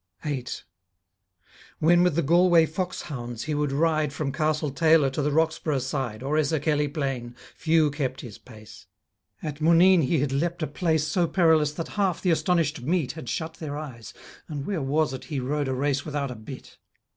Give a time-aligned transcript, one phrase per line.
[0.25, 0.63] 8
[1.77, 6.23] When with the Galway foxhounds he would ride From Castle Taylor to the Roxborough side
[6.23, 8.87] Or Esserkelly plain, few kept his pace;
[9.43, 13.29] At Mooneen he had leaped a place So perilous that half the astonished meet Had
[13.29, 14.11] shut their eyes,
[14.47, 16.79] and where was it He rode a race without a bit?